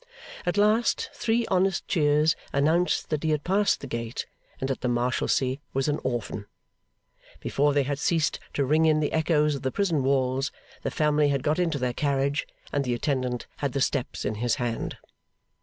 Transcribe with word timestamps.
At 0.47 0.57
last 0.57 1.11
three 1.13 1.45
honest 1.51 1.87
cheers 1.87 2.35
announced 2.51 3.11
that 3.11 3.21
he 3.21 3.29
had 3.29 3.43
passed 3.43 3.81
the 3.81 3.85
gate, 3.85 4.25
and 4.59 4.67
that 4.67 4.81
the 4.81 4.87
Marshalsea 4.87 5.57
was 5.75 5.87
an 5.87 5.99
orphan. 6.03 6.47
Before 7.39 7.71
they 7.71 7.83
had 7.83 7.99
ceased 7.99 8.39
to 8.55 8.65
ring 8.65 8.85
in 8.87 8.99
the 8.99 9.13
echoes 9.13 9.53
of 9.53 9.61
the 9.61 9.71
prison 9.71 10.01
walls, 10.01 10.51
the 10.81 10.89
family 10.89 11.27
had 11.29 11.43
got 11.43 11.59
into 11.59 11.77
their 11.77 11.93
carriage, 11.93 12.47
and 12.73 12.83
the 12.83 12.95
attendant 12.95 13.45
had 13.57 13.73
the 13.73 13.79
steps 13.81 14.25
in 14.25 14.33
his 14.41 14.55
hand. 14.55 14.97